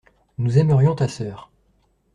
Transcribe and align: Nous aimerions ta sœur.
Nous 0.39 0.57
aimerions 0.57 0.95
ta 0.95 1.07
sœur. 1.07 1.51